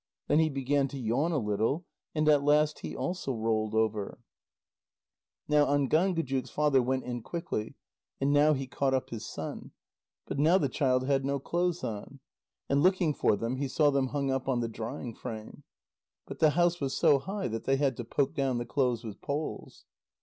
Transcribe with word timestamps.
Then 0.27 0.39
he 0.39 0.49
began 0.49 0.87
to 0.87 0.97
yawn 0.99 1.31
a 1.31 1.37
little, 1.37 1.85
and 2.15 2.27
at 2.27 2.41
last 2.43 2.79
he 2.79 2.95
also 2.95 3.35
rolled 3.35 3.75
over. 3.75 4.17
Now 5.47 5.67
Ángángujuk's 5.67 6.49
father 6.49 6.81
went 6.81 7.03
in 7.03 7.21
quickly, 7.21 7.75
and 8.19 8.33
now 8.33 8.53
he 8.53 8.65
caught 8.65 8.95
up 8.95 9.11
his 9.11 9.27
son. 9.27 9.73
But 10.25 10.39
now 10.39 10.57
the 10.57 10.69
child 10.69 11.05
had 11.05 11.23
no 11.23 11.37
clothes 11.37 11.83
on. 11.83 12.19
And 12.67 12.81
looking 12.81 13.13
for 13.13 13.35
them, 13.35 13.57
he 13.57 13.67
saw 13.67 13.91
them 13.91 14.07
hung 14.07 14.31
up 14.31 14.47
on 14.49 14.59
the 14.61 14.67
drying 14.67 15.13
frame. 15.13 15.61
But 16.25 16.39
the 16.39 16.49
house 16.57 16.81
was 16.81 16.97
so 16.97 17.19
high 17.19 17.47
that 17.49 17.65
they 17.65 17.75
had 17.77 17.95
to 17.97 18.03
poke 18.03 18.33
down 18.33 18.57
the 18.57 18.65
clothes 18.65 19.03
with 19.03 19.21
poles. 19.21 19.85